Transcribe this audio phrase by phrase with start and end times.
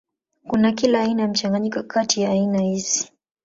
[0.47, 3.11] Kuna kila aina ya mchanganyiko kati ya aina hizi.